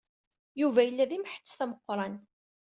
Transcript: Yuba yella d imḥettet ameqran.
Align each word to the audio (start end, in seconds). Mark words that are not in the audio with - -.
Yuba 0.61 0.81
yella 0.83 1.09
d 1.09 1.11
imḥettet 1.17 1.59
ameqran. 1.63 2.15